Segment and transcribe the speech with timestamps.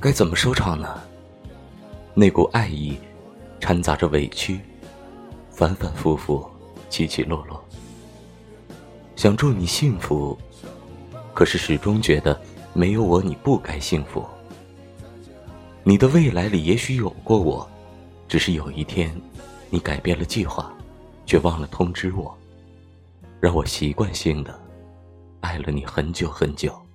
[0.00, 1.00] 该怎么收场呢？
[2.14, 2.96] 那股爱意，
[3.58, 4.60] 掺杂着委屈，
[5.50, 6.48] 反反复复，
[6.88, 7.60] 起起落落。
[9.16, 10.38] 想祝你幸福，
[11.34, 12.40] 可是始终觉得
[12.72, 14.24] 没有我你不该幸福。
[15.82, 17.68] 你的未来里也许有过我，
[18.28, 19.12] 只是有一天，
[19.70, 20.72] 你改变了计划，
[21.26, 22.32] 却忘了通知我，
[23.40, 24.56] 让我习惯性的
[25.58, 26.87] 了你很久很久。